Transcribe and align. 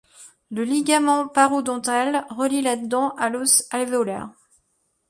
Le 0.49 0.63
ligament 0.63 1.27
parodontal 1.27 2.25
relie 2.31 2.63
la 2.63 2.75
dent 2.75 3.09
à 3.17 3.29
l'os 3.29 3.67
alvéolaire. 3.69 4.31